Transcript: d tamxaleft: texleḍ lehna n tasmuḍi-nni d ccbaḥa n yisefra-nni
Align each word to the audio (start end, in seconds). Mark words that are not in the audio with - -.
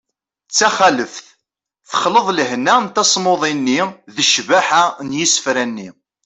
d 0.47 0.51
tamxaleft: 0.57 1.25
texleḍ 1.89 2.27
lehna 2.37 2.75
n 2.83 2.85
tasmuḍi-nni 2.93 3.81
d 4.13 4.15
ccbaḥa 4.29 4.83
n 5.05 5.09
yisefra-nni 5.17 5.89